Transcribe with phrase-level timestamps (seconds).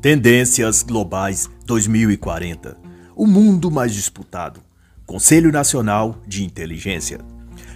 [0.00, 2.74] Tendências Globais 2040
[3.14, 4.62] O mundo mais disputado.
[5.04, 7.18] Conselho Nacional de Inteligência.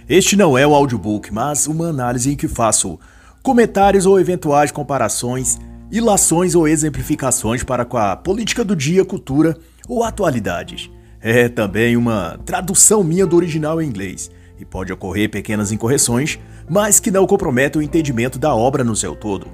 [0.09, 2.99] Este não é um audiobook, mas uma análise em que faço
[3.43, 5.59] comentários ou eventuais comparações,
[5.91, 9.55] ilações ou exemplificações para com a política do dia, cultura
[9.87, 10.89] ou atualidades.
[11.21, 16.99] É também uma tradução minha do original em inglês e pode ocorrer pequenas incorreções, mas
[16.99, 19.45] que não comprometem o entendimento da obra no seu todo.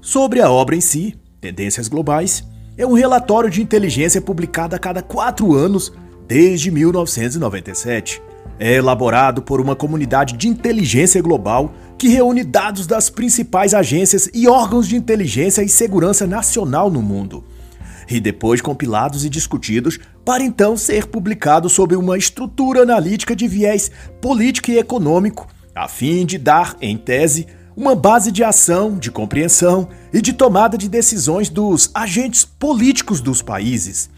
[0.00, 2.42] Sobre a obra em si, Tendências Globais,
[2.74, 5.92] é um relatório de inteligência publicado a cada quatro anos
[6.26, 8.22] desde 1997.
[8.58, 14.48] É elaborado por uma comunidade de inteligência global que reúne dados das principais agências e
[14.48, 17.44] órgãos de inteligência e segurança nacional no mundo.
[18.08, 23.90] E depois compilados e discutidos para então ser publicado sob uma estrutura analítica de viés
[24.18, 29.88] político e econômico, a fim de dar, em tese, uma base de ação, de compreensão
[30.12, 34.08] e de tomada de decisões dos agentes políticos dos países.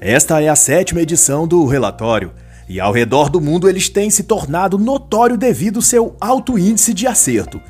[0.00, 2.32] Esta é a sétima edição do relatório,
[2.68, 6.92] e ao redor do mundo eles têm se tornado notório devido ao seu alto índice
[6.92, 7.60] de acerto,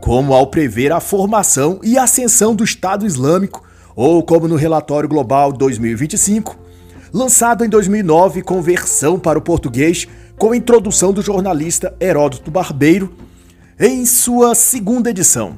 [0.00, 3.64] como ao prever a formação e ascensão do Estado Islâmico,
[3.96, 6.56] ou como no relatório global 2025,
[7.12, 13.12] lançado em 2009 com versão para o português, com introdução do jornalista Heródoto Barbeiro
[13.78, 15.56] em sua segunda edição,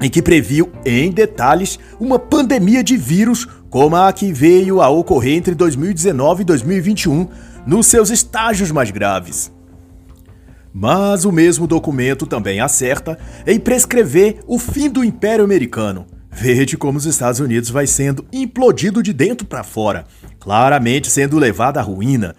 [0.00, 5.36] em que previu em detalhes uma pandemia de vírus como a que veio a ocorrer
[5.36, 7.28] entre 2019 e 2021,
[7.66, 9.52] nos seus estágios mais graves.
[10.72, 16.06] Mas o mesmo documento também acerta em prescrever o fim do Império Americano.
[16.30, 20.04] Veja como os Estados Unidos vai sendo implodido de dentro para fora,
[20.38, 22.36] claramente sendo levado à ruína,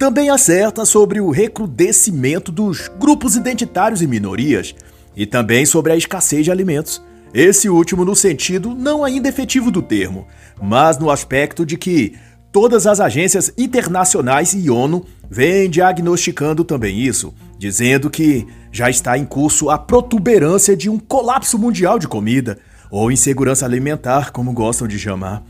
[0.00, 4.74] também acerta sobre o recrudescimento dos grupos identitários e minorias,
[5.14, 7.02] e também sobre a escassez de alimentos.
[7.34, 10.26] Esse último no sentido não ainda efetivo do termo,
[10.58, 12.14] mas no aspecto de que
[12.50, 19.26] todas as agências internacionais e ONU vêm diagnosticando também isso, dizendo que já está em
[19.26, 22.58] curso a protuberância de um colapso mundial de comida,
[22.90, 25.42] ou insegurança alimentar, como gostam de chamar.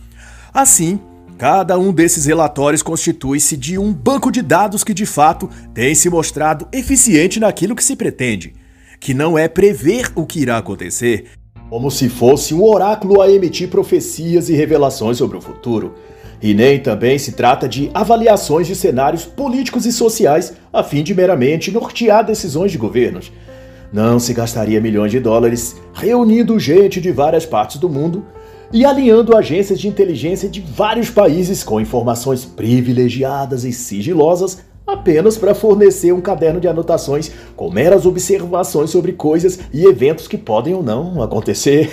[0.52, 0.98] Assim,
[1.40, 6.10] Cada um desses relatórios constitui-se de um banco de dados que de fato tem se
[6.10, 8.52] mostrado eficiente naquilo que se pretende,
[9.00, 11.28] que não é prever o que irá acontecer,
[11.70, 15.94] como se fosse um oráculo a emitir profecias e revelações sobre o futuro.
[16.42, 21.14] E nem também se trata de avaliações de cenários políticos e sociais a fim de
[21.14, 23.32] meramente nortear decisões de governos.
[23.90, 28.26] Não se gastaria milhões de dólares reunindo gente de várias partes do mundo
[28.72, 35.54] e alinhando agências de inteligência de vários países com informações privilegiadas e sigilosas apenas para
[35.54, 40.82] fornecer um caderno de anotações com meras observações sobre coisas e eventos que podem ou
[40.82, 41.90] não acontecer.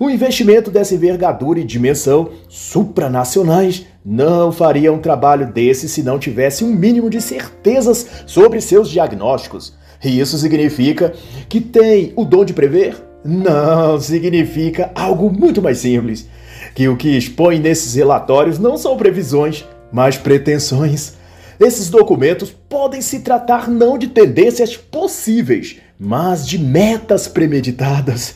[0.00, 6.64] Um investimento dessa envergadura e dimensão supranacionais não faria um trabalho desse se não tivesse
[6.64, 9.74] um mínimo de certezas sobre seus diagnósticos.
[10.02, 11.12] E isso significa
[11.48, 16.28] que tem o dom de prever, não, significa algo muito mais simples.
[16.74, 21.14] Que o que expõe nesses relatórios não são previsões, mas pretensões.
[21.58, 28.34] Esses documentos podem se tratar não de tendências possíveis, mas de metas premeditadas.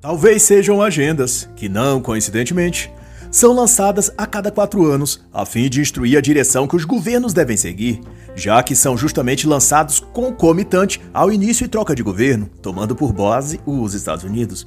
[0.00, 2.90] Talvez sejam agendas que, não coincidentemente,
[3.30, 7.32] são lançadas a cada quatro anos, a fim de instruir a direção que os governos
[7.32, 8.00] devem seguir,
[8.34, 13.60] já que são justamente lançados concomitante ao início e troca de governo, tomando por base
[13.64, 14.66] os Estados Unidos.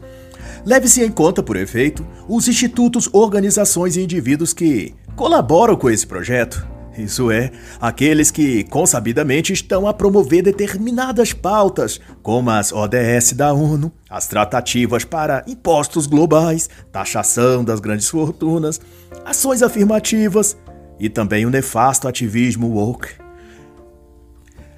[0.65, 6.65] Leve-se em conta, por efeito, os institutos, organizações e indivíduos que colaboram com esse projeto,
[6.97, 13.91] isso é, aqueles que consabidamente estão a promover determinadas pautas, como as ODS da ONU,
[14.09, 18.79] as tratativas para impostos globais, taxação das grandes fortunas,
[19.25, 20.55] ações afirmativas
[20.99, 23.09] e também o nefasto ativismo woke.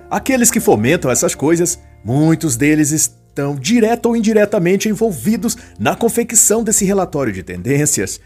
[0.09, 6.85] Aqueles que fomentam essas coisas, muitos deles estão direto ou indiretamente envolvidos na confecção desse
[6.85, 8.21] relatório de tendências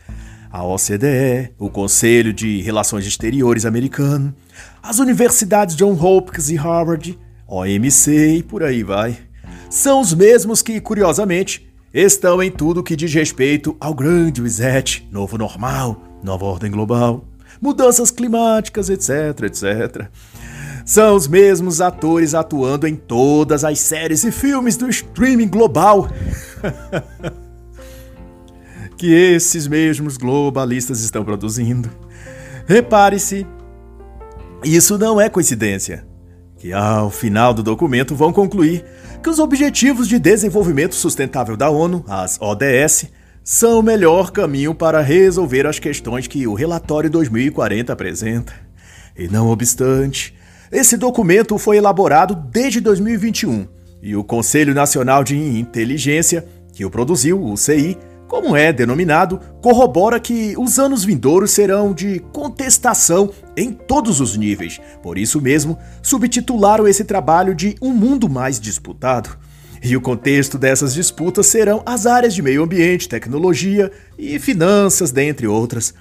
[0.51, 4.34] a OCDE, o Conselho de Relações Exteriores americano,
[4.81, 7.18] as universidades John Hopkins e Harvard,
[7.48, 9.18] OMC e por aí vai.
[9.69, 15.38] São os mesmos que, curiosamente, estão em tudo que diz respeito ao grande reset, novo
[15.38, 17.25] normal, nova ordem global,
[17.62, 20.07] mudanças climáticas, etc, etc.
[20.86, 26.10] São os mesmos atores atuando em todas as séries e filmes do streaming global.
[29.00, 31.90] que esses mesmos globalistas estão produzindo.
[32.68, 33.48] Repare-se,
[34.62, 36.06] isso não é coincidência.
[36.57, 38.84] Que ao final do documento vão concluir
[39.24, 43.06] que os Objetivos de Desenvolvimento Sustentável da ONU, as ODS,
[43.42, 48.54] são o melhor caminho para resolver as questões que o relatório 2040 apresenta.
[49.18, 50.36] E não obstante,
[50.69, 53.66] esse documento foi elaborado desde 2021
[54.01, 57.98] e o Conselho Nacional de Inteligência, que o produziu, o CI,
[58.29, 64.79] como é denominado, corrobora que os anos vindouros serão de contestação em todos os níveis.
[65.01, 69.35] Por isso mesmo, subtitularam esse trabalho de Um Mundo Mais Disputado.
[69.81, 75.47] E o contexto dessas disputas serão as áreas de meio ambiente, tecnologia e finanças, dentre
[75.47, 75.93] outras.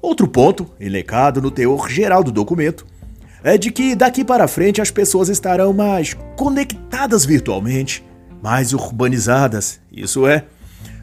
[0.00, 2.86] Outro ponto, elecado no teor geral do documento,
[3.42, 8.04] é de que daqui para frente as pessoas estarão mais conectadas virtualmente,
[8.40, 10.44] mais urbanizadas, isso é,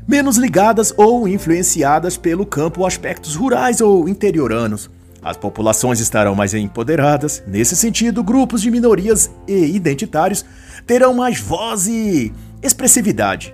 [0.07, 4.89] menos ligadas ou influenciadas pelo campo aspectos rurais ou interioranos.
[5.21, 7.44] As populações estarão mais empoderadas.
[7.45, 10.44] Nesse sentido, grupos de minorias e identitários
[10.88, 13.53] terão mais voz e expressividade,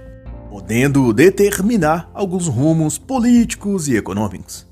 [0.49, 4.65] podendo determinar alguns rumos políticos e econômicos.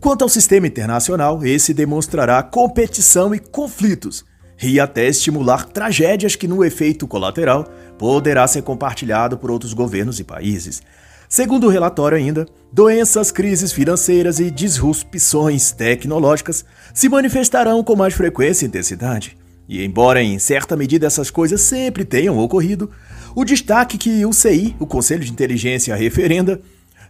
[0.00, 4.24] Quanto ao sistema internacional, esse demonstrará competição e conflitos,
[4.62, 7.64] e até estimular tragédias que, no efeito colateral,
[7.98, 10.82] poderá ser compartilhado por outros governos e países.
[11.28, 16.64] Segundo o relatório ainda, doenças, crises financeiras e disrupções tecnológicas
[16.94, 19.36] se manifestarão com mais frequência e intensidade.
[19.68, 22.90] E embora em certa medida essas coisas sempre tenham ocorrido,
[23.34, 26.60] o destaque que o CI, o Conselho de Inteligência, referenda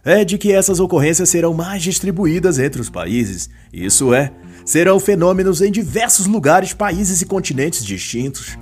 [0.03, 3.49] é de que essas ocorrências serão mais distribuídas entre os países.
[3.71, 4.31] Isso é,
[4.65, 8.57] serão fenômenos em diversos lugares, países e continentes distintos.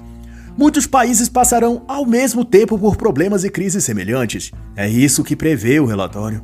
[0.58, 4.52] Muitos países passarão ao mesmo tempo por problemas e crises semelhantes.
[4.76, 6.42] É isso que prevê o relatório.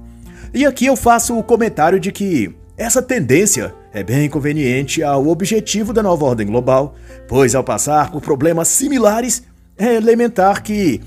[0.54, 5.94] E aqui eu faço o comentário de que essa tendência é bem conveniente ao objetivo
[5.94, 6.96] da nova ordem global,
[7.28, 9.44] pois ao passar por problemas similares,
[9.78, 11.02] é elementar que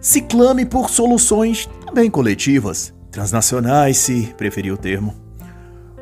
[0.00, 5.29] se clame por soluções também coletivas, transnacionais, se preferir o termo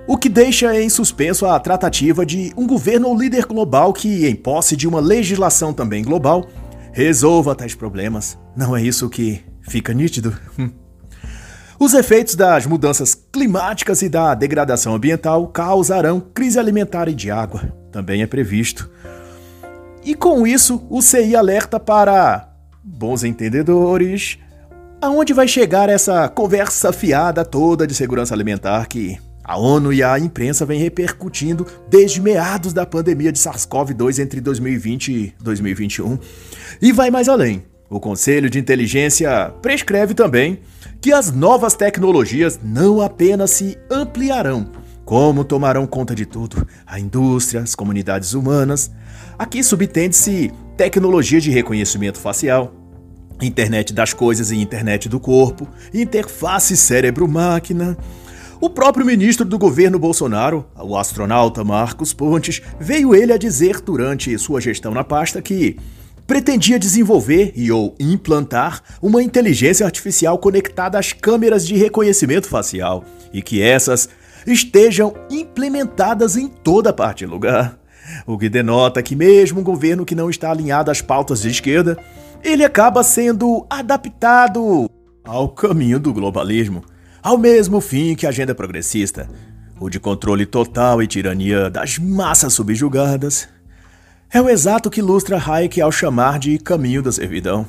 [0.09, 4.35] o que deixa em suspenso a tratativa de um governo ou líder global que, em
[4.35, 6.49] posse de uma legislação também global,
[6.93, 8.39] resolva tais problemas.
[8.57, 10.35] Não é isso que fica nítido?
[11.79, 17.71] Os efeitos das mudanças climáticas e da degradação ambiental causarão crise alimentar e de água,
[17.93, 18.91] também é previsto.
[20.03, 22.49] E com isso, o CI alerta para
[22.83, 24.39] bons entendedores
[25.03, 29.19] aonde vai chegar essa conversa fiada toda de segurança alimentar que
[29.49, 35.09] a ONU e a imprensa vêm repercutindo desde meados da pandemia de SARS-CoV-2 entre 2020
[35.11, 36.19] e 2021.
[36.83, 37.63] E vai mais além.
[37.89, 40.61] O Conselho de Inteligência prescreve também
[41.01, 44.71] que as novas tecnologias não apenas se ampliarão,
[45.03, 48.91] como tomarão conta de tudo: a indústria, as comunidades humanas.
[49.39, 52.75] Aqui subtende-se tecnologia de reconhecimento facial,
[53.41, 57.97] internet das coisas e internet do corpo, interface cérebro-máquina
[58.61, 64.37] o próprio ministro do governo Bolsonaro, o astronauta Marcos Pontes, veio ele a dizer durante
[64.37, 65.79] sua gestão na pasta que
[66.27, 73.41] pretendia desenvolver e ou implantar uma inteligência artificial conectada às câmeras de reconhecimento facial e
[73.41, 74.09] que essas
[74.45, 77.79] estejam implementadas em toda parte do lugar.
[78.27, 81.97] O que denota que mesmo um governo que não está alinhado às pautas de esquerda,
[82.43, 84.91] ele acaba sendo adaptado
[85.25, 86.83] ao caminho do globalismo
[87.29, 89.29] ao mesmo fim que a agenda progressista,
[89.79, 93.47] o de controle total e tirania das massas subjugadas.
[94.33, 97.67] É o exato que ilustra Hayek ao chamar de caminho da servidão.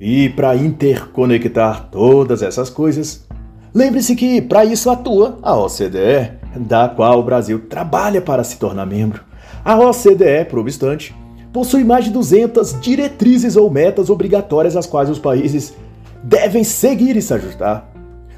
[0.00, 3.26] E para interconectar todas essas coisas,
[3.74, 8.86] lembre-se que para isso atua a OCDE, da qual o Brasil trabalha para se tornar
[8.86, 9.22] membro.
[9.62, 11.14] A OCDE, por obstante,
[11.52, 15.74] possui mais de 200 diretrizes ou metas obrigatórias às quais os países
[16.24, 17.94] devem seguir e se ajustar.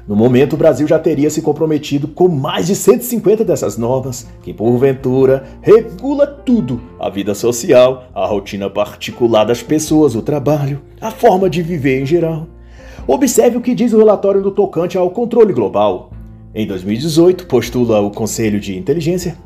[0.09, 4.51] No momento, o Brasil já teria se comprometido com mais de 150 dessas normas, que
[4.51, 11.47] porventura regula tudo: a vida social, a rotina particular das pessoas, o trabalho, a forma
[11.47, 12.47] de viver em geral.
[13.05, 16.09] Observe o que diz o relatório do tocante ao controle global.
[16.55, 19.37] Em 2018, postula o Conselho de Inteligência,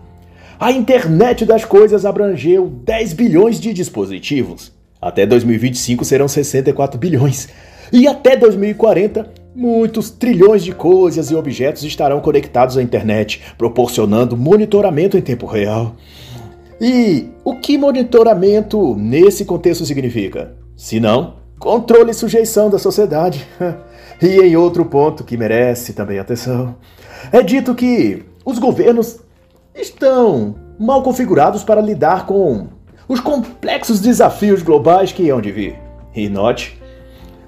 [0.58, 4.72] a internet das coisas abrangeu 10 bilhões de dispositivos.
[5.02, 7.50] Até 2025 serão 64 bilhões.
[7.92, 15.16] E até 2040, Muitos trilhões de coisas e objetos estarão conectados à internet, proporcionando monitoramento
[15.16, 15.96] em tempo real.
[16.82, 20.56] E o que monitoramento nesse contexto significa?
[20.76, 23.48] Se não, controle e sujeição da sociedade.
[24.20, 26.76] e em outro ponto que merece também atenção,
[27.32, 29.20] é dito que os governos
[29.76, 32.68] estão mal configurados para lidar com
[33.08, 35.76] os complexos desafios globais que hão de vir.
[36.16, 36.82] E note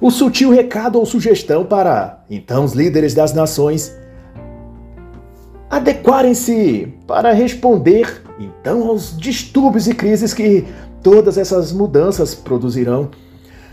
[0.06, 3.92] o sutil recado ou sugestão para, então, os líderes das nações
[5.68, 10.64] adequarem-se para responder, então, aos distúrbios e crises que
[11.02, 13.10] todas essas mudanças produzirão.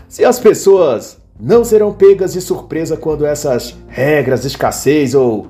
[0.09, 5.49] Se as pessoas não serão pegas de surpresa quando essas regras de escassez ou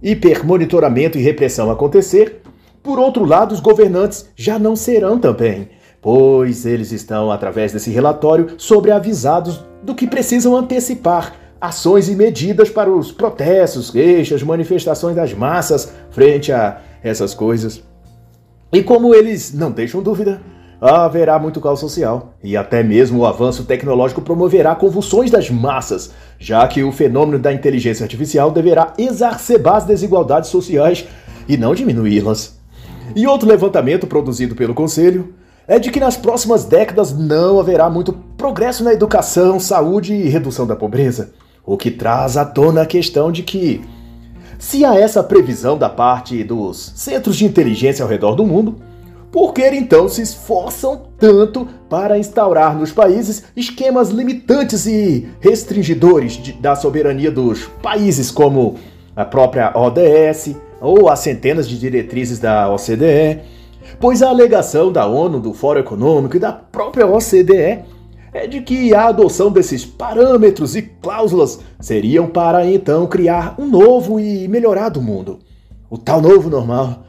[0.00, 2.42] hipermonitoramento e repressão acontecer,
[2.80, 5.68] por outro lado, os governantes já não serão também,
[6.02, 12.90] pois eles estão, através desse relatório, sobreavisados do que precisam antecipar ações e medidas para
[12.90, 17.80] os protestos, queixas, manifestações das massas frente a essas coisas.
[18.72, 20.42] E como eles não deixam dúvida,
[20.80, 26.66] haverá muito caos social e até mesmo o avanço tecnológico promoverá convulsões das massas, já
[26.66, 31.06] que o fenômeno da inteligência artificial deverá exacerbar as desigualdades sociais
[31.46, 32.58] e não diminuí-las.
[33.14, 35.32] E outro levantamento produzido pelo Conselho
[35.66, 40.66] é de que nas próximas décadas não haverá muito progresso na educação, saúde e redução
[40.66, 41.32] da pobreza,
[41.64, 43.82] o que traz à tona a questão de que,
[44.58, 48.76] se há essa previsão da parte dos centros de inteligência ao redor do mundo,
[49.30, 56.52] por que então se esforçam tanto para instaurar nos países esquemas limitantes e restringidores de,
[56.52, 58.76] da soberania dos países, como
[59.16, 63.40] a própria ODS ou as centenas de diretrizes da OCDE?
[64.02, 67.84] Pois a alegação da ONU, do Fórum Econômico e da própria OCDE
[68.32, 74.18] é de que a adoção desses parâmetros e cláusulas seriam para então criar um novo
[74.18, 75.38] e melhorado mundo,
[75.88, 77.04] o tal novo normal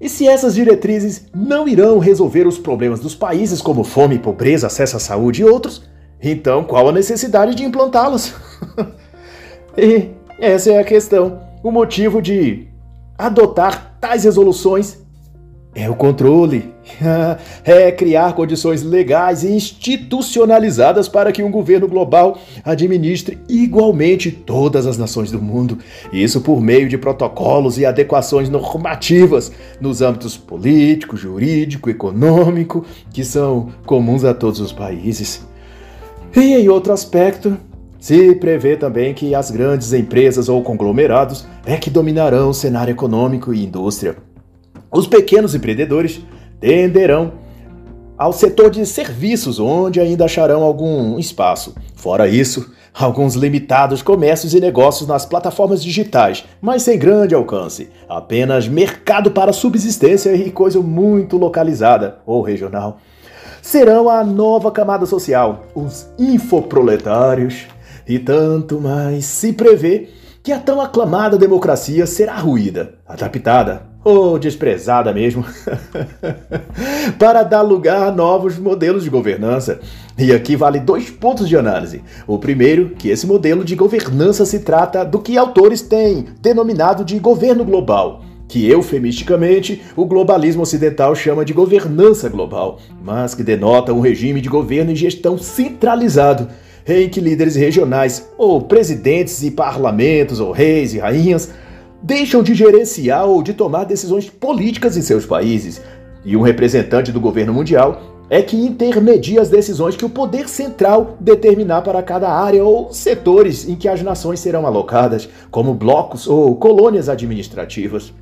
[0.00, 4.96] e se essas diretrizes não irão resolver os problemas dos países como fome, pobreza, acesso
[4.96, 5.82] à saúde e outros,
[6.18, 8.34] então qual a necessidade de implantá-las?
[9.76, 10.08] e
[10.40, 11.40] essa é a questão.
[11.62, 12.68] O motivo de
[13.18, 15.01] adotar tais resoluções
[15.74, 16.72] é o controle.
[17.64, 24.98] é criar condições legais e institucionalizadas para que um governo global administre igualmente todas as
[24.98, 25.78] nações do mundo.
[26.12, 33.70] Isso por meio de protocolos e adequações normativas nos âmbitos político, jurídico, econômico, que são
[33.86, 35.46] comuns a todos os países.
[36.34, 37.56] E em outro aspecto,
[38.00, 43.54] se prevê também que as grandes empresas ou conglomerados é que dominarão o cenário econômico
[43.54, 44.16] e indústria.
[44.92, 46.20] Os pequenos empreendedores
[46.60, 47.32] tenderão
[48.18, 51.74] ao setor de serviços, onde ainda acharão algum espaço.
[51.96, 57.88] Fora isso, alguns limitados comércios e negócios nas plataformas digitais, mas sem grande alcance.
[58.06, 62.98] Apenas mercado para subsistência e coisa muito localizada ou regional.
[63.62, 67.66] Serão a nova camada social, os infoproletários.
[68.06, 70.10] E tanto mais se prevê
[70.42, 75.44] que a tão aclamada democracia será ruída, adaptada ou desprezada mesmo,
[77.18, 79.80] para dar lugar a novos modelos de governança.
[80.18, 82.02] E aqui vale dois pontos de análise.
[82.26, 87.18] O primeiro, que esse modelo de governança se trata do que autores têm denominado de
[87.18, 94.00] governo global, que eufemisticamente o globalismo ocidental chama de governança global, mas que denota um
[94.00, 96.48] regime de governo e gestão centralizado
[96.86, 101.50] em que líderes regionais, ou presidentes e parlamentos, ou reis e rainhas,
[102.02, 105.80] deixam de gerenciar ou de tomar decisões políticas em seus países,
[106.24, 111.16] e um representante do governo mundial é que intermedia as decisões que o poder central
[111.20, 116.56] determinar para cada área ou setores em que as nações serão alocadas, como blocos ou
[116.56, 118.12] colônias administrativas.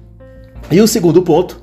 [0.71, 1.61] E o segundo ponto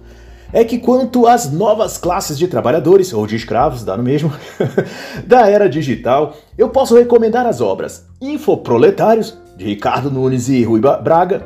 [0.53, 4.31] é que quanto às novas classes de trabalhadores ou de escravos, dá no mesmo,
[5.27, 11.45] da era digital, eu posso recomendar as obras Infoproletários, de Ricardo Nunes e Rui Braga,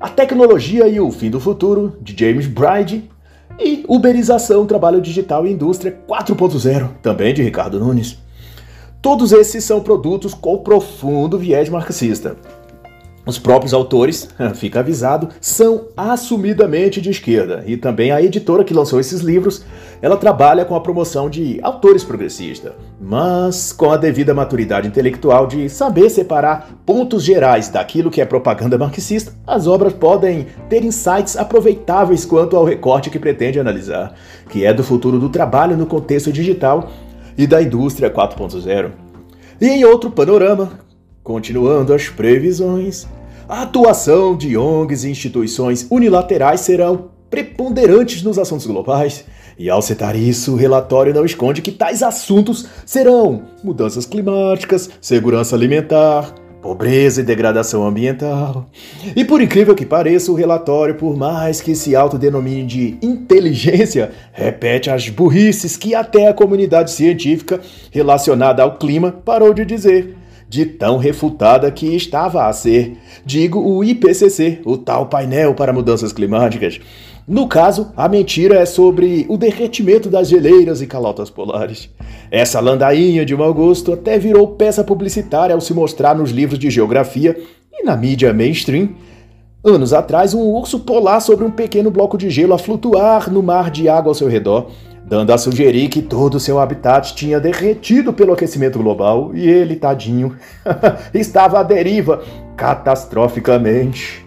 [0.00, 3.10] a Tecnologia e o Fim do Futuro, de James Bride,
[3.58, 8.18] e Uberização, Trabalho Digital e Indústria 4.0, também de Ricardo Nunes.
[9.02, 12.36] Todos esses são produtos com profundo viés marxista.
[13.28, 18.98] Os próprios autores, fica avisado, são assumidamente de esquerda e também a editora que lançou
[18.98, 19.66] esses livros,
[20.00, 25.68] ela trabalha com a promoção de autores progressistas, mas com a devida maturidade intelectual de
[25.68, 32.24] saber separar pontos gerais daquilo que é propaganda marxista, as obras podem ter insights aproveitáveis
[32.24, 34.14] quanto ao recorte que pretende analisar,
[34.48, 36.90] que é do futuro do trabalho no contexto digital
[37.36, 38.90] e da indústria 4.0.
[39.60, 40.87] E em outro panorama,
[41.28, 43.06] continuando as previsões,
[43.46, 49.26] a atuação de ONGs e instituições unilaterais serão preponderantes nos assuntos globais.
[49.58, 55.54] E ao citar isso, o relatório não esconde que tais assuntos serão mudanças climáticas, segurança
[55.54, 58.64] alimentar, pobreza e degradação ambiental.
[59.14, 64.88] E por incrível que pareça, o relatório, por mais que se autodenomine de inteligência, repete
[64.88, 70.16] as burrices que até a comunidade científica relacionada ao clima parou de dizer
[70.48, 72.96] de tão refutada que estava a ser.
[73.24, 76.80] Digo o IPCC, o tal painel para mudanças climáticas.
[77.26, 81.90] No caso, a mentira é sobre o derretimento das geleiras e calotas polares.
[82.30, 86.70] Essa landainha de mau gosto até virou peça publicitária ao se mostrar nos livros de
[86.70, 87.36] geografia
[87.70, 88.94] e na mídia mainstream.
[89.62, 93.70] Anos atrás, um urso polar sobre um pequeno bloco de gelo a flutuar no mar
[93.70, 94.70] de água ao seu redor,
[95.08, 99.76] dando a sugerir que todo o seu habitat tinha derretido pelo aquecimento global e ele,
[99.76, 100.36] tadinho,
[101.14, 102.22] estava à deriva
[102.56, 104.26] catastroficamente.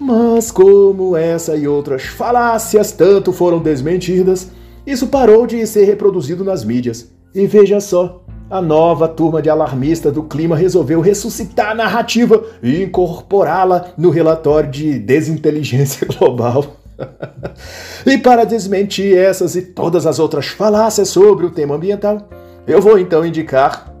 [0.00, 4.50] Mas como essa e outras falácias tanto foram desmentidas,
[4.86, 7.12] isso parou de ser reproduzido nas mídias.
[7.34, 12.82] E veja só, a nova turma de alarmista do clima resolveu ressuscitar a narrativa e
[12.82, 16.77] incorporá-la no relatório de desinteligência global.
[18.06, 22.28] e para desmentir essas e todas as outras falácias sobre o tema ambiental,
[22.66, 23.94] eu vou então indicar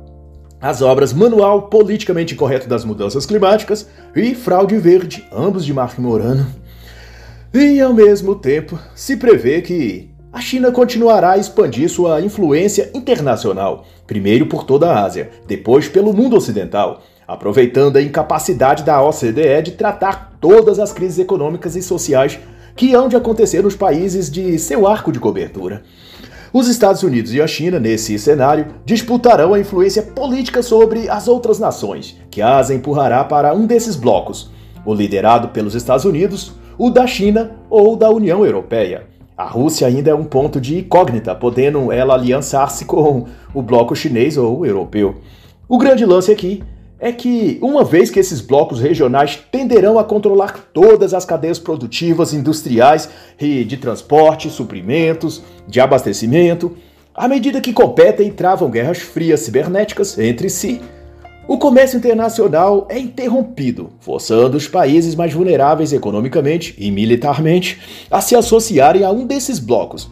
[0.60, 6.46] as obras Manual Politicamente Correto das Mudanças Climáticas e Fraude Verde, ambos de Mark Morano.
[7.54, 13.86] E ao mesmo tempo, se prevê que a China continuará a expandir sua influência internacional,
[14.06, 19.72] primeiro por toda a Ásia, depois pelo mundo ocidental, aproveitando a incapacidade da OCDE de
[19.72, 22.38] tratar todas as crises econômicas e sociais
[22.78, 25.82] que hão de acontecer nos países de seu arco de cobertura.
[26.52, 31.58] Os Estados Unidos e a China, nesse cenário, disputarão a influência política sobre as outras
[31.58, 34.52] nações, que as empurrará para um desses blocos,
[34.86, 39.06] o liderado pelos Estados Unidos, o da China ou da União Europeia.
[39.36, 44.36] A Rússia ainda é um ponto de incógnita, podendo ela aliançar-se com o bloco chinês
[44.36, 45.16] ou europeu.
[45.68, 46.62] O grande lance aqui
[47.00, 52.34] é que, uma vez que esses blocos regionais tenderão a controlar todas as cadeias produtivas,
[52.34, 53.08] industriais
[53.40, 56.76] e de transporte, suprimentos, de abastecimento,
[57.14, 60.80] à medida que competem e travam guerras frias cibernéticas entre si,
[61.48, 67.80] o comércio internacional é interrompido, forçando os países mais vulneráveis economicamente e militarmente
[68.10, 70.10] a se associarem a um desses blocos,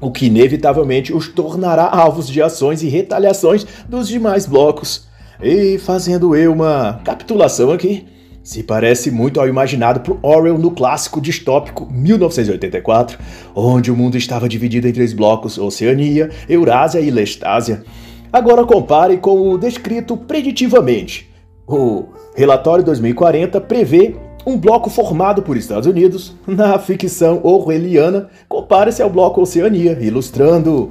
[0.00, 5.06] o que inevitavelmente os tornará alvos de ações e retaliações dos demais blocos.
[5.42, 8.06] E fazendo eu uma capitulação aqui,
[8.42, 13.18] se parece muito ao imaginado por Orwell no clássico distópico 1984,
[13.54, 17.84] onde o mundo estava dividido em três blocos: Oceania, Eurásia e Lestásia.
[18.32, 21.28] Agora compare com o descrito preditivamente.
[21.66, 22.04] O
[22.36, 24.14] relatório 2040 prevê
[24.46, 26.34] um bloco formado por Estados Unidos.
[26.46, 30.88] Na ficção orwelliana, compare-se ao bloco Oceania, ilustrando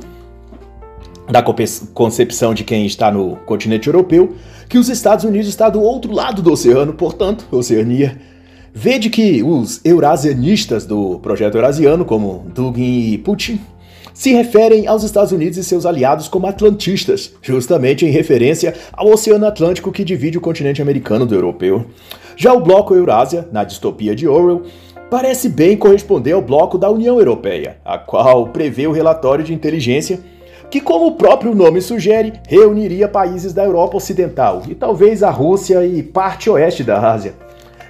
[1.30, 1.44] da
[1.94, 4.36] concepção de quem está no continente europeu,
[4.70, 8.18] que os Estados Unidos está do outro lado do oceano, portanto, Oceania.
[8.74, 13.60] Vede que os eurasianistas do projeto eurasiano, como Dugin e Putin,
[14.14, 19.46] se referem aos Estados Unidos e seus aliados como atlantistas, justamente em referência ao Oceano
[19.46, 21.86] Atlântico que divide o continente americano do europeu.
[22.36, 24.64] Já o bloco Eurásia, na distopia de Orwell,
[25.10, 30.20] parece bem corresponder ao bloco da União Europeia, a qual prevê o relatório de inteligência
[30.70, 35.86] que, como o próprio nome sugere, reuniria países da Europa Ocidental e talvez a Rússia
[35.86, 37.34] e parte oeste da Ásia.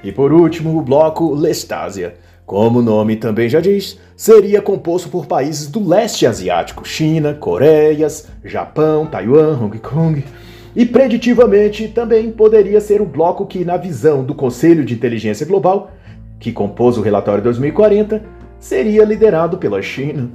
[0.03, 2.15] E por último, o bloco Lestásia.
[2.45, 8.27] Como o nome também já diz, seria composto por países do leste asiático, China, Coreias,
[8.43, 10.23] Japão, Taiwan, Hong Kong.
[10.75, 15.89] E preditivamente também poderia ser o bloco que, na visão do Conselho de Inteligência Global,
[16.39, 18.21] que compôs o relatório 2040,
[18.59, 20.29] seria liderado pela China.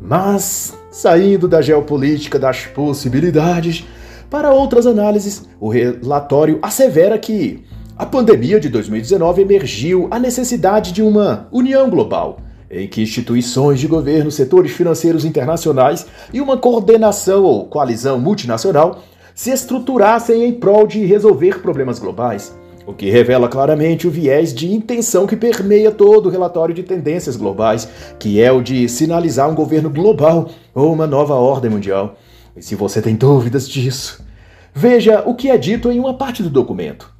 [0.00, 3.84] Mas, saindo da geopolítica das possibilidades,
[4.30, 7.64] para outras análises, o relatório assevera que
[7.96, 12.38] a pandemia de 2019 emergiu a necessidade de uma união global,
[12.70, 19.02] em que instituições de governo, setores financeiros internacionais e uma coordenação ou coalizão multinacional
[19.34, 22.54] se estruturassem em prol de resolver problemas globais
[22.92, 27.36] o que revela claramente o viés de intenção que permeia todo o relatório de tendências
[27.36, 32.16] globais, que é o de sinalizar um governo global ou uma nova ordem mundial.
[32.54, 34.22] E se você tem dúvidas disso,
[34.74, 37.10] veja o que é dito em uma parte do documento.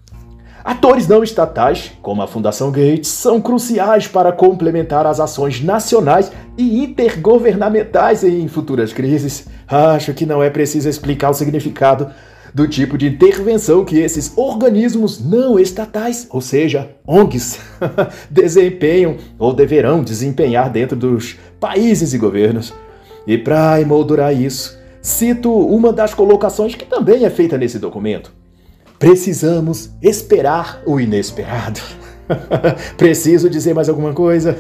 [0.63, 6.85] Atores não estatais, como a Fundação Gates, são cruciais para complementar as ações nacionais e
[6.85, 9.49] intergovernamentais em futuras crises.
[9.67, 12.13] Acho que não é preciso explicar o significado
[12.55, 17.59] do tipo de intervenção que esses organismos não estatais, ou seja, ONGs,
[18.31, 22.75] desempenham ou deverão desempenhar dentro dos países e governos.
[23.27, 28.33] E para emoldurar isso, cito uma das colocações que também é feita nesse documento.
[28.99, 31.81] Precisamos esperar o inesperado.
[32.97, 34.57] Preciso dizer mais alguma coisa?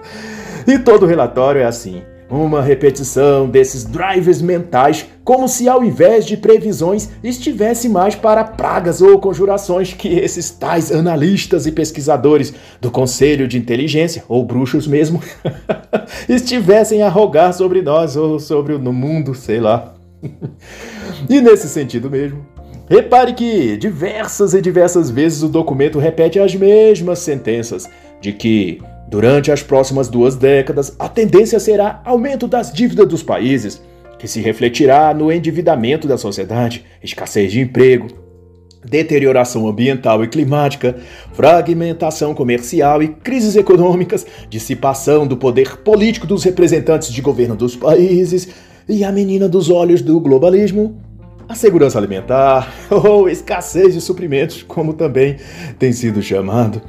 [0.66, 2.02] e todo relatório é assim.
[2.30, 9.02] Uma repetição desses drives mentais, como se ao invés de previsões estivesse mais para pragas
[9.02, 15.20] ou conjurações que esses tais analistas e pesquisadores do Conselho de Inteligência, ou bruxos mesmo,
[16.28, 19.94] estivessem a rogar sobre nós ou sobre o mundo, sei lá.
[21.28, 22.46] e nesse sentido mesmo,
[22.88, 27.88] repare que diversas e diversas vezes o documento repete as mesmas sentenças
[28.20, 33.82] de que Durante as próximas duas décadas, a tendência será aumento das dívidas dos países,
[34.16, 38.06] que se refletirá no endividamento da sociedade, escassez de emprego,
[38.84, 40.96] deterioração ambiental e climática,
[41.32, 48.48] fragmentação comercial e crises econômicas, dissipação do poder político dos representantes de governo dos países
[48.88, 51.02] e a menina dos olhos do globalismo,
[51.48, 55.36] a segurança alimentar ou escassez de suprimentos, como também
[55.80, 56.80] tem sido chamado.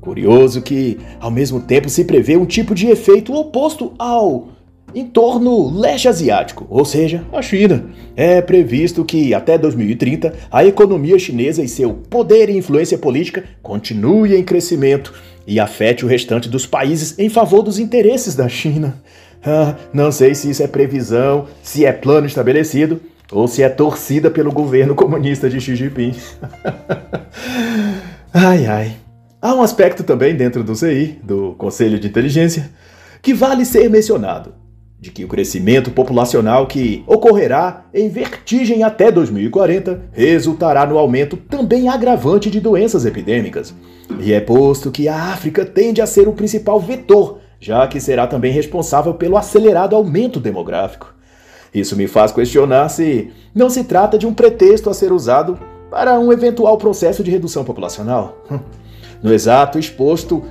[0.00, 4.48] Curioso que, ao mesmo tempo, se prevê um tipo de efeito oposto ao
[4.94, 7.86] entorno leste asiático, ou seja, a China.
[8.16, 14.34] É previsto que até 2030 a economia chinesa e seu poder e influência política continue
[14.34, 15.12] em crescimento
[15.46, 19.02] e afete o restante dos países em favor dos interesses da China.
[19.44, 24.30] Ah, não sei se isso é previsão, se é plano estabelecido ou se é torcida
[24.30, 26.14] pelo governo comunista de Xi Jinping.
[28.32, 29.07] ai ai.
[29.40, 32.72] Há um aspecto também dentro do CI, do Conselho de Inteligência,
[33.22, 34.52] que vale ser mencionado,
[34.98, 41.88] de que o crescimento populacional que ocorrerá em vertigem até 2040 resultará no aumento também
[41.88, 43.72] agravante de doenças epidêmicas.
[44.18, 48.26] E é posto que a África tende a ser o principal vetor, já que será
[48.26, 51.14] também responsável pelo acelerado aumento demográfico.
[51.72, 55.56] Isso me faz questionar se não se trata de um pretexto a ser usado
[55.92, 58.44] para um eventual processo de redução populacional.
[59.22, 60.42] No exato exposto,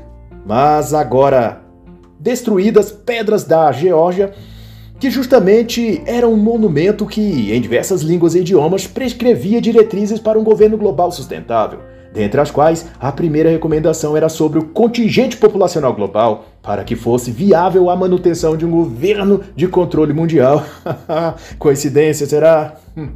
[0.46, 1.62] mas agora
[2.20, 4.34] destruídas pedras da Geórgia,
[5.00, 10.44] que justamente era um monumento que, em diversas línguas e idiomas, prescrevia diretrizes para um
[10.44, 11.80] governo global sustentável,
[12.12, 17.30] dentre as quais a primeira recomendação era sobre o contingente populacional global, para que fosse
[17.32, 20.66] viável a manutenção de um governo de controle mundial.
[21.60, 22.76] Coincidência, será?
[22.96, 23.10] Hum.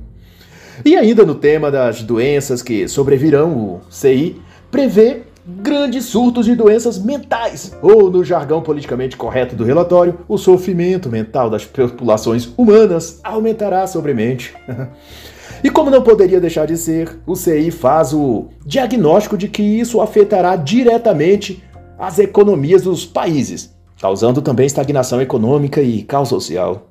[0.85, 5.23] E ainda no tema das doenças que sobrevirão, o CI prevê
[5.61, 11.49] grandes surtos de doenças mentais, ou no jargão politicamente correto do relatório, o sofrimento mental
[11.49, 14.53] das populações humanas aumentará sobremente.
[15.63, 20.01] e como não poderia deixar de ser, o CI faz o diagnóstico de que isso
[20.01, 21.63] afetará diretamente
[21.97, 26.87] as economias dos países, causando também estagnação econômica e caos social.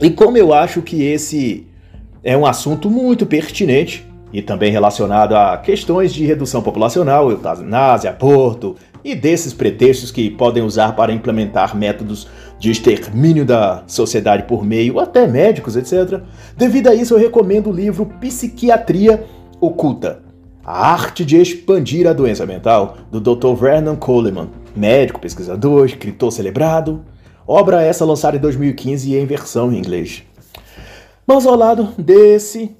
[0.00, 1.66] E como eu acho que esse
[2.24, 8.76] é um assunto muito pertinente, e também relacionado a questões de redução populacional, eutanásia, aborto
[9.04, 12.26] e desses pretextos que podem usar para implementar métodos
[12.58, 16.20] de extermínio da sociedade por meio até médicos, etc.
[16.56, 19.24] Devido a isso, eu recomendo o livro Psiquiatria
[19.60, 20.22] Oculta.
[20.64, 23.54] A arte de expandir a doença mental, do Dr.
[23.54, 27.04] Vernon Coleman, médico, pesquisador, escritor celebrado.
[27.44, 30.22] Obra essa lançada em 2015 em versão em inglês.
[31.26, 32.76] Mas ao lado desse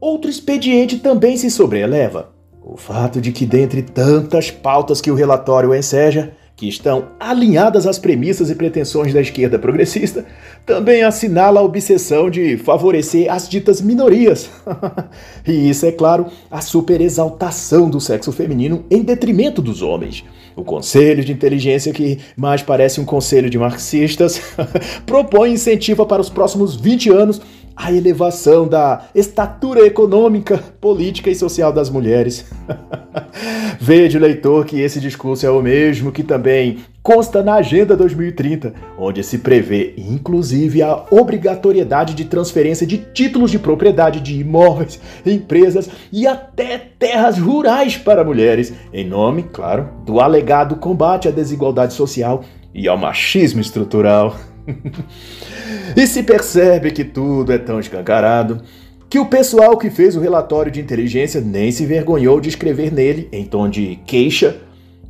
[0.00, 2.30] Outro expediente também se sobreeleva:
[2.64, 7.98] o fato de que, dentre tantas pautas que o relatório enseja, que estão alinhadas às
[7.98, 10.26] premissas e pretensões da esquerda progressista,
[10.66, 14.50] também assinala a obsessão de favorecer as ditas minorias.
[15.46, 20.22] e isso, é claro, a superexaltação do sexo feminino em detrimento dos homens.
[20.54, 24.40] O Conselho de Inteligência, que mais parece um conselho de marxistas,
[25.06, 27.40] propõe incentiva para os próximos 20 anos
[27.82, 32.44] a elevação da estatura econômica, política e social das mulheres.
[33.80, 39.22] Veja, leitor, que esse discurso é o mesmo que também consta na Agenda 2030, onde
[39.24, 46.26] se prevê inclusive a obrigatoriedade de transferência de títulos de propriedade de imóveis, empresas e
[46.26, 52.86] até terras rurais para mulheres, em nome, claro, do alegado combate à desigualdade social e
[52.86, 54.36] ao machismo estrutural.
[55.96, 58.62] e se percebe que tudo é tão escancarado
[59.10, 63.28] que o pessoal que fez o relatório de inteligência nem se vergonhou de escrever nele,
[63.32, 64.58] em tom de queixa,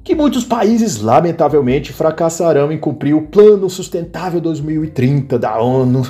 [0.02, 6.02] que muitos países lamentavelmente fracassarão em cumprir o Plano Sustentável 2030 da ONU.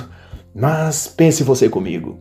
[0.55, 2.17] Mas pense você comigo.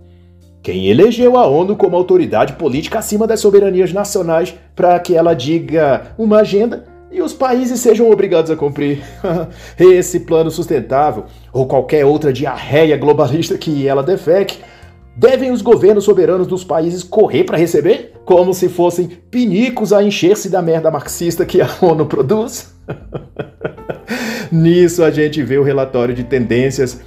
[0.61, 6.15] Quem elegeu a ONU como autoridade política acima das soberanias nacionais para que ela diga
[6.19, 9.03] uma agenda e os países sejam obrigados a cumprir.
[9.79, 14.59] Esse plano sustentável, ou qualquer outra diarreia globalista que ela defeque,
[15.17, 18.15] devem os governos soberanos dos países correr para receber?
[18.25, 22.75] Como se fossem pinicos a encher-se da merda marxista que a ONU produz?
[24.51, 27.01] Nisso a gente vê o relatório de tendências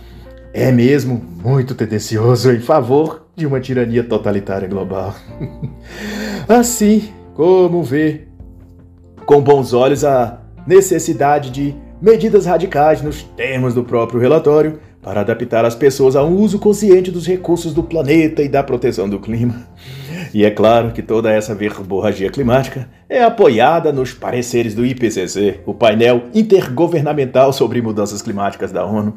[0.53, 5.15] é mesmo muito tendencioso em favor de uma tirania totalitária global.
[6.47, 8.27] assim como vê
[9.25, 15.63] com bons olhos a necessidade de medidas radicais nos termos do próprio relatório para adaptar
[15.63, 19.65] as pessoas a um uso consciente dos recursos do planeta e da proteção do clima.
[20.33, 25.73] E é claro que toda essa verborragia climática é apoiada nos pareceres do IPCC, o
[25.73, 29.13] painel intergovernamental sobre mudanças climáticas da ONU,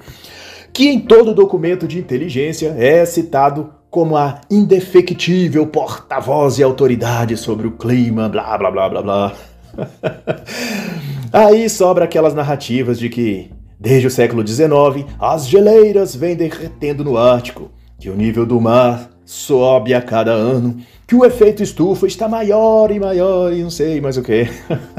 [0.73, 7.67] que em todo documento de inteligência é citado como a indefectível porta-voz e autoridade sobre
[7.67, 9.33] o clima, blá blá blá blá blá.
[11.33, 17.17] Aí sobra aquelas narrativas de que, desde o século XIX, as geleiras vêm derretendo no
[17.17, 22.29] Ártico, que o nível do mar sobe a cada ano, que o efeito estufa está
[22.29, 24.49] maior e maior e não sei mais o que.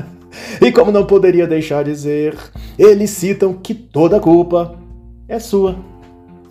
[0.61, 2.37] e como não poderia deixar de dizer,
[2.77, 4.75] eles citam que toda a culpa
[5.27, 5.77] é sua,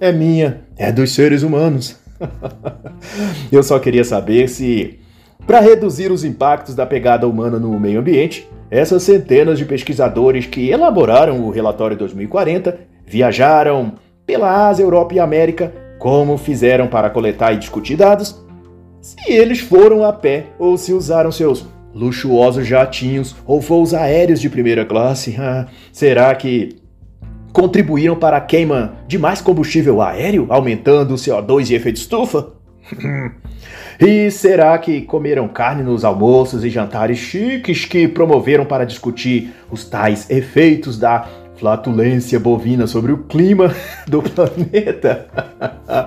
[0.00, 1.96] é minha, é dos seres humanos.
[3.52, 4.98] Eu só queria saber se,
[5.46, 10.70] para reduzir os impactos da pegada humana no meio ambiente, essas centenas de pesquisadores que
[10.70, 13.94] elaboraram o relatório 2040 viajaram
[14.26, 18.44] pela Ásia, Europa e América, como fizeram para coletar e discutir dados,
[19.00, 24.50] se eles foram a pé ou se usaram seus luxuosos jatinhos ou voos aéreos de
[24.50, 25.36] primeira classe.
[25.40, 26.76] Ah, será que
[27.52, 32.52] contribuíram para a queima de mais combustível aéreo, aumentando o CO2 e efeito estufa?
[34.00, 39.84] e será que comeram carne nos almoços e jantares chiques que promoveram para discutir os
[39.84, 43.74] tais efeitos da flatulência bovina sobre o clima
[44.06, 45.26] do planeta?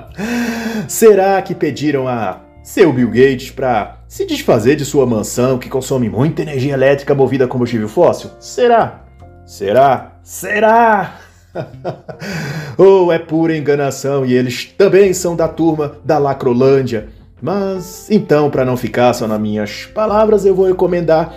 [0.87, 6.09] será que pediram a seu Bill Gates para se desfazer de sua mansão que consome
[6.09, 8.29] muita energia elétrica movida a combustível fóssil?
[8.39, 9.01] Será?
[9.45, 10.11] Será?
[10.21, 11.15] Será?
[12.77, 17.09] Ou é pura enganação e eles também são da turma da Lacrolândia.
[17.41, 21.33] Mas então, para não ficar só nas minhas palavras, eu vou recomendar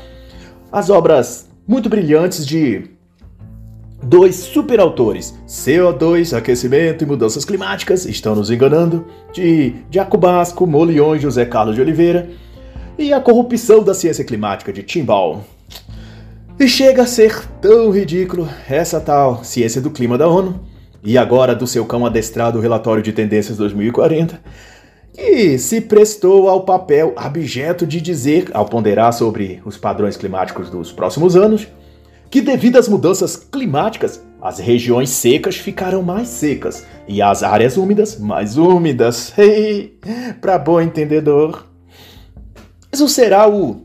[0.70, 2.90] as obras muito brilhantes de
[4.02, 11.20] dois superautores: CO2, aquecimento e mudanças climáticas, estão nos enganando, de Jaco Basco, Molion e
[11.20, 12.28] José Carlos de Oliveira,
[12.98, 15.44] e a corrupção da ciência climática de Timbal.
[16.58, 20.60] E chega a ser tão ridículo essa tal ciência do clima da ONU,
[21.02, 24.40] e agora do seu cão adestrado relatório de tendências 2040,
[25.12, 30.90] que se prestou ao papel abjeto de dizer, ao ponderar sobre os padrões climáticos dos
[30.90, 31.68] próximos anos,
[32.30, 38.18] que devido às mudanças climáticas, as regiões secas ficarão mais secas e as áreas úmidas
[38.18, 39.32] mais úmidas.
[40.40, 41.66] Para bom entendedor.
[42.92, 43.82] Isso será o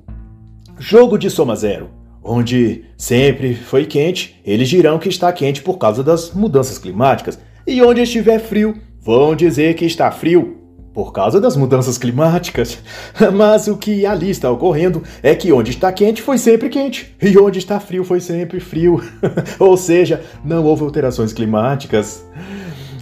[0.80, 6.04] jogo de soma zero onde sempre foi quente, eles dirão que está quente por causa
[6.04, 7.40] das mudanças climáticas.
[7.66, 10.57] E onde estiver frio, vão dizer que está frio
[10.98, 12.80] por causa das mudanças climáticas.
[13.32, 17.38] Mas o que ali está ocorrendo é que onde está quente foi sempre quente, e
[17.38, 19.00] onde está frio foi sempre frio.
[19.60, 22.26] Ou seja, não houve alterações climáticas.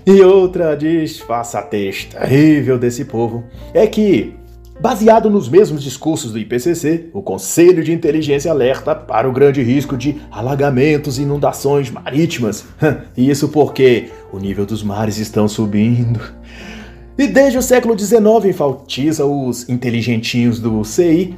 [0.06, 4.36] E outra disfarçatez terrível desse povo é que
[4.78, 9.96] Baseado nos mesmos discursos do IPCC, o Conselho de Inteligência alerta para o grande risco
[9.96, 12.66] de alagamentos e inundações marítimas.
[13.16, 16.20] Isso porque o nível dos mares estão subindo.
[17.18, 21.38] E desde o século XIX, enfatiza os inteligentinhos do CI,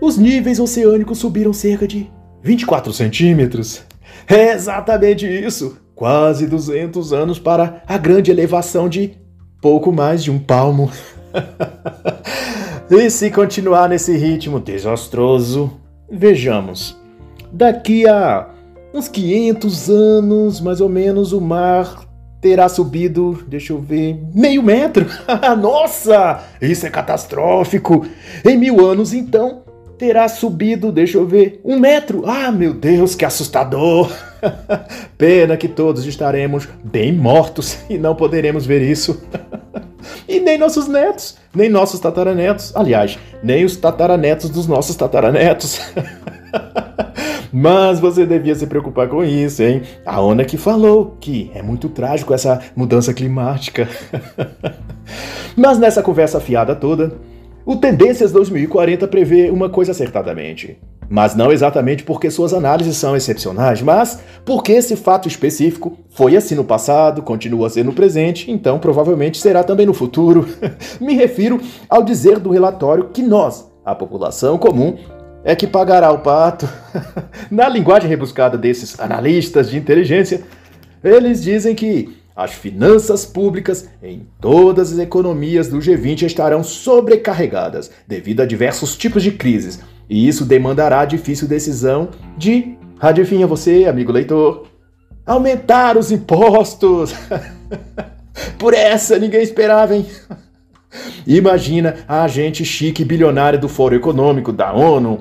[0.00, 2.10] os níveis oceânicos subiram cerca de
[2.42, 3.82] 24 centímetros.
[4.26, 5.78] É exatamente isso!
[5.94, 9.12] Quase 200 anos para a grande elevação de
[9.62, 10.90] pouco mais de um palmo.
[12.90, 15.72] E se continuar nesse ritmo desastroso,
[16.10, 16.94] vejamos,
[17.50, 18.50] daqui a
[18.92, 22.04] uns 500 anos, mais ou menos, o mar
[22.44, 25.06] terá subido, deixa eu ver, meio metro.
[25.58, 28.06] Nossa, isso é catastrófico.
[28.44, 29.62] Em mil anos, então,
[29.96, 32.22] terá subido, deixa eu ver, um metro.
[32.26, 34.12] Ah, meu Deus, que assustador.
[35.16, 39.22] Pena que todos estaremos bem mortos e não poderemos ver isso.
[40.28, 42.74] E nem nossos netos, nem nossos tataranetos.
[42.74, 45.80] Aliás, nem os tataranetos dos nossos tataranetos.
[47.52, 49.82] Mas você devia se preocupar com isso, hein?
[50.04, 53.88] A Ona que falou que é muito trágico essa mudança climática.
[55.56, 57.14] Mas nessa conversa fiada toda,
[57.66, 60.78] o Tendências 2040 prevê uma coisa acertadamente.
[61.08, 66.54] Mas não exatamente porque suas análises são excepcionais, mas porque esse fato específico foi assim
[66.54, 70.46] no passado, continua a ser no presente, então provavelmente será também no futuro.
[71.00, 74.96] Me refiro ao dizer do relatório que nós, a população comum,
[75.42, 76.68] é que pagará o pato.
[77.50, 80.42] Na linguagem rebuscada desses analistas de inteligência,
[81.02, 88.40] eles dizem que as finanças públicas em todas as economias do G20 estarão sobrecarregadas devido
[88.40, 94.10] a diversos tipos de crises, e isso demandará a difícil decisão de, adivinha você, amigo
[94.10, 94.66] leitor,
[95.24, 97.14] aumentar os impostos.
[98.58, 100.06] Por essa ninguém esperava, hein?
[101.26, 105.20] Imagina a agente chique bilionária do Fórum Econômico, da ONU,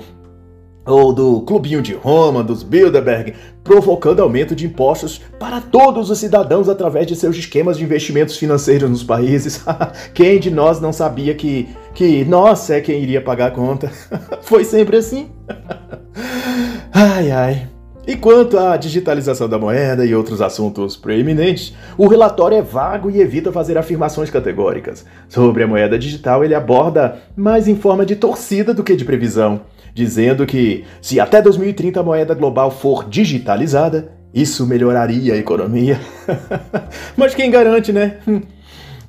[0.86, 6.68] ou do Clubinho de Roma, dos Bilderberg, provocando aumento de impostos para todos os cidadãos
[6.68, 9.64] através de seus esquemas de investimentos financeiros nos países.
[10.14, 13.92] quem de nós não sabia que, que nós é quem iria pagar a conta?
[14.42, 15.30] Foi sempre assim.
[16.94, 17.73] ai, ai.
[18.06, 23.22] E quanto à digitalização da moeda e outros assuntos preeminentes, o relatório é vago e
[23.22, 25.06] evita fazer afirmações categóricas.
[25.30, 29.62] Sobre a moeda digital, ele aborda mais em forma de torcida do que de previsão,
[29.94, 35.98] dizendo que se até 2030 a moeda global for digitalizada, isso melhoraria a economia.
[37.16, 38.18] Mas quem garante, né?
[38.28, 38.42] Hum.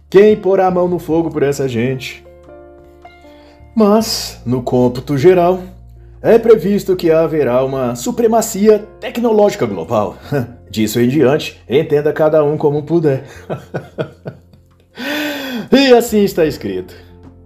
[0.09, 2.25] Quem porá a mão no fogo por essa gente?
[3.75, 5.61] Mas, no cômputo geral,
[6.25, 10.17] é previsto que haverá uma supremacia tecnológica global.
[10.71, 13.25] Disso em diante, entenda cada um como puder.
[15.71, 16.95] e assim está escrito: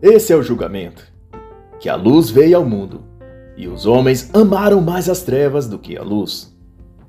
[0.00, 1.02] Esse é o julgamento.
[1.80, 3.02] Que a luz veio ao mundo,
[3.56, 6.56] e os homens amaram mais as trevas do que a luz.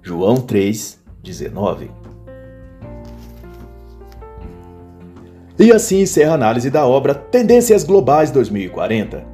[0.02, 1.92] João 3, 19.
[5.60, 9.26] E assim encerra a análise da obra Tendências Globais 2040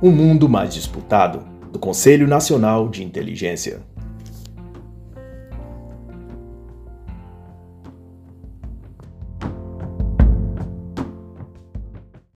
[0.00, 3.80] Um Mundo Mais Disputado do Conselho Nacional de Inteligência.